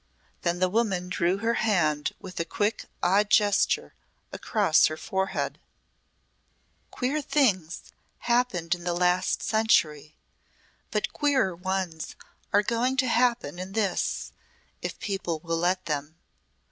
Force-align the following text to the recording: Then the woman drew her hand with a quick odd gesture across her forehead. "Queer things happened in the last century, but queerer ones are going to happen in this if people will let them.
Then 0.41 0.57
the 0.57 0.67
woman 0.67 1.09
drew 1.09 1.37
her 1.37 1.53
hand 1.53 2.13
with 2.19 2.39
a 2.39 2.43
quick 2.43 2.85
odd 3.03 3.29
gesture 3.29 3.93
across 4.33 4.87
her 4.87 4.97
forehead. 4.97 5.59
"Queer 6.89 7.21
things 7.21 7.93
happened 8.17 8.73
in 8.73 8.83
the 8.83 8.95
last 8.95 9.43
century, 9.43 10.15
but 10.89 11.13
queerer 11.13 11.55
ones 11.55 12.15
are 12.51 12.63
going 12.63 12.97
to 12.97 13.07
happen 13.07 13.59
in 13.59 13.73
this 13.73 14.31
if 14.81 14.97
people 14.97 15.39
will 15.43 15.57
let 15.59 15.85
them. 15.85 16.15